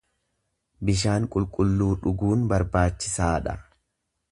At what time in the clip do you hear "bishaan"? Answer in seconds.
0.89-1.27